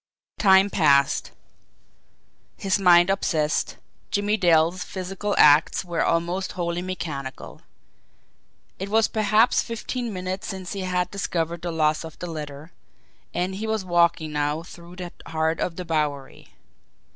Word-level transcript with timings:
Time 0.39 0.71
passed. 0.71 1.29
His 2.57 2.79
mind 2.79 3.11
obsessed, 3.11 3.77
Jimmie 4.09 4.35
Dale's 4.35 4.83
physical 4.83 5.35
acts 5.37 5.85
were 5.85 6.03
almost 6.03 6.53
wholly 6.53 6.81
mechanical. 6.81 7.61
It 8.79 8.89
was 8.89 9.07
perhaps 9.07 9.61
fifteen 9.61 10.11
minutes 10.11 10.47
since 10.47 10.73
he 10.73 10.79
had 10.81 11.11
discovered 11.11 11.61
the 11.61 11.71
loss 11.71 12.03
of 12.03 12.17
the 12.17 12.25
letter, 12.25 12.71
and 13.31 13.53
he 13.53 13.67
was 13.67 13.85
walking 13.85 14.31
now 14.31 14.63
through 14.63 14.95
the 14.95 15.11
heart 15.27 15.59
of 15.59 15.75
the 15.75 15.85
Bowery. 15.85 16.49